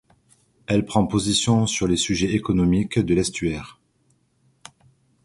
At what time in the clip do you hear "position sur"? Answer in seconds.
1.05-1.85